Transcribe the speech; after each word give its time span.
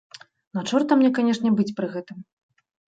На 0.59 0.63
чорта 0.71 0.97
мне 1.03 1.13
канечне 1.21 1.49
быць 1.61 1.71
пры 1.83 1.87
гэтым. 1.97 2.17